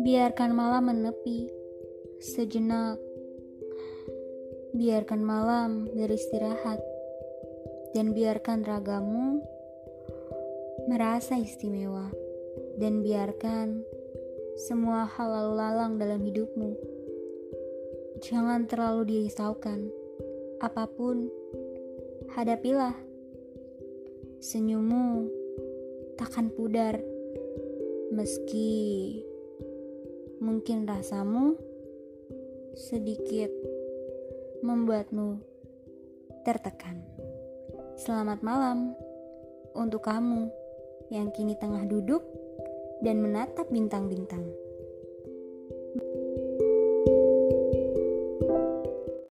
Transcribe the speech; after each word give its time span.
Biarkan 0.00 0.56
malam 0.56 0.88
menepi 0.88 1.52
sejenak. 2.24 2.96
Biarkan 4.72 5.20
malam 5.20 5.92
beristirahat 5.92 6.80
dan 7.92 8.16
biarkan 8.16 8.64
ragamu 8.64 9.44
merasa 10.88 11.36
istimewa 11.36 12.08
dan 12.80 13.04
biarkan 13.04 13.84
semua 14.56 15.04
hal 15.04 15.28
lalu 15.28 15.52
lalang 15.60 15.92
dalam 16.00 16.24
hidupmu. 16.24 16.72
Jangan 18.24 18.64
terlalu 18.64 19.04
dirisaukan. 19.04 19.92
Apa 20.64 20.88
pun, 20.88 21.28
hadapilah. 22.32 23.07
Senyummu 24.38 25.26
takkan 26.14 26.54
pudar 26.54 27.02
meski 28.14 29.18
Mungkin 30.38 30.86
rasamu 30.86 31.58
sedikit 32.78 33.50
membuatmu 34.62 35.42
tertekan. 36.46 37.02
Selamat 37.98 38.38
malam 38.46 38.94
untuk 39.74 40.06
kamu 40.06 40.46
yang 41.10 41.34
kini 41.34 41.58
tengah 41.58 41.82
duduk 41.90 42.22
dan 43.02 43.18
menatap 43.18 43.66
bintang-bintang. 43.74 44.46